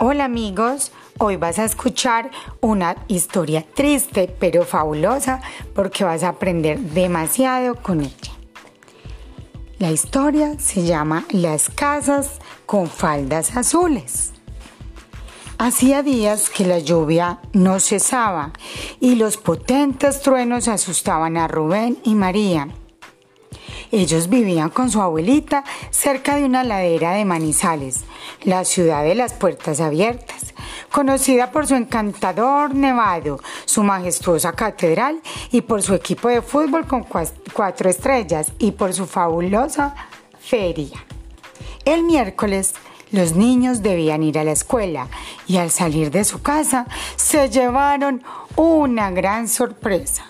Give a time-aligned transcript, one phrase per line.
[0.00, 5.40] Hola amigos, hoy vas a escuchar una historia triste pero fabulosa
[5.72, 8.32] porque vas a aprender demasiado con ella.
[9.78, 14.32] La historia se llama Las casas con faldas azules.
[15.58, 18.52] Hacía días que la lluvia no cesaba
[18.98, 22.68] y los potentes truenos asustaban a Rubén y María.
[23.92, 28.00] Ellos vivían con su abuelita cerca de una ladera de Manizales,
[28.44, 30.54] la ciudad de las puertas abiertas,
[30.90, 35.20] conocida por su encantador nevado, su majestuosa catedral
[35.50, 37.04] y por su equipo de fútbol con
[37.52, 39.94] cuatro estrellas y por su fabulosa
[40.38, 41.04] feria.
[41.84, 42.74] El miércoles,
[43.10, 45.08] los niños debían ir a la escuela
[45.46, 46.86] y al salir de su casa
[47.16, 48.22] se llevaron
[48.56, 50.24] una gran sorpresa.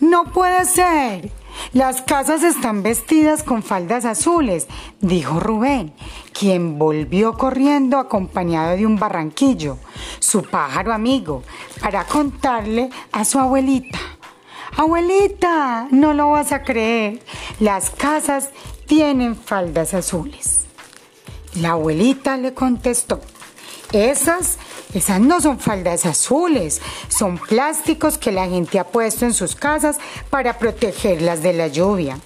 [0.00, 1.30] No puede ser.
[1.72, 4.66] Las casas están vestidas con faldas azules,
[5.00, 5.92] dijo Rubén,
[6.32, 9.78] quien volvió corriendo acompañado de un barranquillo,
[10.18, 11.42] su pájaro amigo,
[11.80, 13.98] para contarle a su abuelita.
[14.76, 17.22] Abuelita, no lo vas a creer,
[17.60, 18.50] las casas
[18.86, 20.66] tienen faldas azules.
[21.54, 23.20] La abuelita le contestó,
[23.92, 24.58] esas
[24.94, 29.98] esas no son faldas azules, son plásticos que la gente ha puesto en sus casas
[30.30, 32.18] para protegerlas de la lluvia.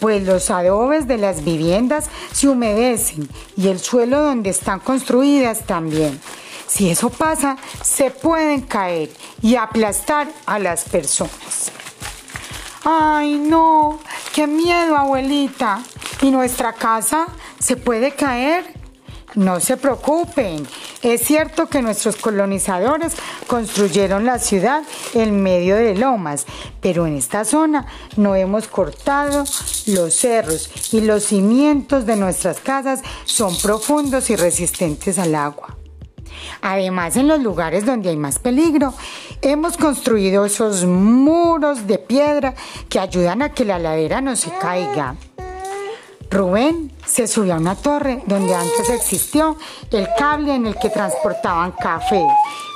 [0.00, 6.20] Pues los adobes de las viviendas se humedecen y el suelo donde están construidas también.
[6.66, 9.10] Si eso pasa, se pueden caer
[9.42, 11.70] y aplastar a las personas.
[12.84, 14.00] Ay, no,
[14.34, 15.82] qué miedo, abuelita.
[16.20, 17.28] ¿Y nuestra casa
[17.60, 18.81] se puede caer?
[19.34, 20.66] No se preocupen,
[21.02, 23.14] es cierto que nuestros colonizadores
[23.46, 24.82] construyeron la ciudad
[25.14, 26.44] en medio de lomas,
[26.82, 29.44] pero en esta zona no hemos cortado
[29.86, 35.78] los cerros y los cimientos de nuestras casas son profundos y resistentes al agua.
[36.60, 38.92] Además, en los lugares donde hay más peligro,
[39.40, 42.54] hemos construido esos muros de piedra
[42.88, 45.16] que ayudan a que la ladera no se caiga.
[46.30, 49.58] Rubén se subió a una torre donde antes existió
[49.90, 52.26] el cable en el que transportaban café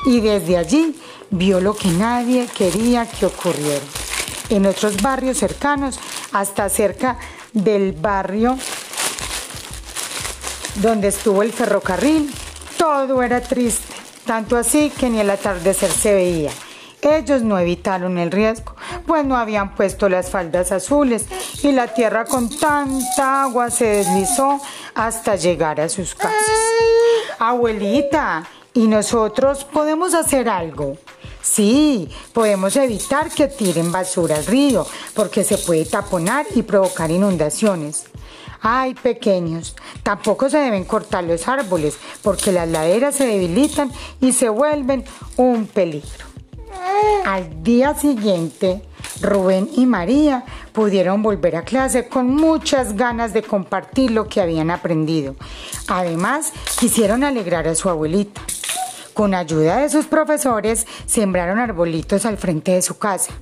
[0.05, 0.95] y desde allí
[1.31, 3.85] vio lo que nadie quería que ocurriera.
[4.51, 5.99] En otros barrios cercanos,
[6.33, 7.17] hasta cerca
[7.55, 8.59] del barrio
[10.75, 12.31] donde estuvo el ferrocarril,
[12.77, 13.95] todo era triste,
[14.27, 16.51] tanto así que ni el atardecer se veía.
[17.01, 18.76] Ellos no evitaron el riesgo,
[19.07, 21.27] pues no habían puesto las faldas azules
[21.63, 24.61] y la tierra con tanta agua se deslizó
[24.95, 26.61] hasta llegar a sus casas.
[27.39, 30.97] Abuelita, ¿y nosotros podemos hacer algo?
[31.43, 34.85] Sí, podemos evitar que tiren basura al río,
[35.15, 38.07] porque se puede taponar y provocar inundaciones.
[38.61, 44.49] Ay, pequeños, tampoco se deben cortar los árboles, porque las laderas se debilitan y se
[44.49, 45.05] vuelven
[45.37, 46.27] un peligro.
[47.25, 48.83] Al día siguiente,
[49.21, 54.71] Rubén y María pudieron volver a clase con muchas ganas de compartir lo que habían
[54.71, 55.37] aprendido.
[55.89, 58.43] Además, quisieron alegrar a su abuelita.
[59.15, 63.33] Con ayuda de sus profesores, sembraron arbolitos al frente de su casa.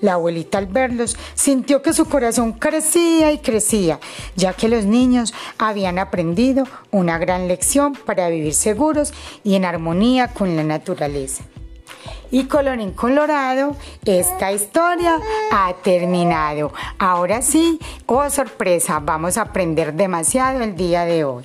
[0.00, 3.98] La abuelita al verlos sintió que su corazón crecía y crecía,
[4.36, 9.12] ya que los niños habían aprendido una gran lección para vivir seguros
[9.44, 11.44] y en armonía con la naturaleza.
[12.30, 15.18] Y colorín colorado, esta historia
[15.50, 16.72] ha terminado.
[16.98, 21.44] Ahora sí, oh sorpresa, vamos a aprender demasiado el día de hoy.